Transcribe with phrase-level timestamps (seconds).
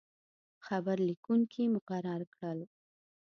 [0.65, 2.59] خبر لیکونکي مقرر کړل.